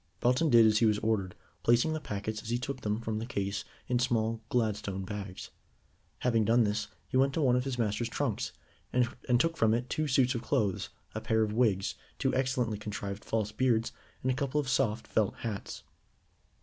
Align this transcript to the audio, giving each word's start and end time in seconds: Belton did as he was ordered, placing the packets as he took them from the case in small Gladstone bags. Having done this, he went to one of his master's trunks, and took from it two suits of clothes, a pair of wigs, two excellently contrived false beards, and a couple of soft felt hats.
Belton 0.19 0.49
did 0.49 0.65
as 0.65 0.79
he 0.79 0.87
was 0.87 0.97
ordered, 0.97 1.35
placing 1.61 1.93
the 1.93 1.99
packets 1.99 2.41
as 2.41 2.49
he 2.49 2.57
took 2.57 2.81
them 2.81 3.01
from 3.01 3.19
the 3.19 3.25
case 3.27 3.63
in 3.87 3.99
small 3.99 4.41
Gladstone 4.49 5.05
bags. 5.05 5.51
Having 6.21 6.45
done 6.45 6.63
this, 6.63 6.87
he 7.07 7.17
went 7.17 7.33
to 7.35 7.41
one 7.43 7.55
of 7.55 7.65
his 7.65 7.77
master's 7.77 8.09
trunks, 8.09 8.51
and 8.91 9.05
took 9.39 9.57
from 9.57 9.75
it 9.75 9.91
two 9.91 10.07
suits 10.07 10.33
of 10.33 10.41
clothes, 10.41 10.89
a 11.13 11.21
pair 11.21 11.43
of 11.43 11.53
wigs, 11.53 11.93
two 12.17 12.33
excellently 12.33 12.79
contrived 12.79 13.23
false 13.23 13.51
beards, 13.51 13.91
and 14.23 14.31
a 14.31 14.35
couple 14.35 14.59
of 14.59 14.67
soft 14.67 15.05
felt 15.05 15.35
hats. 15.41 15.83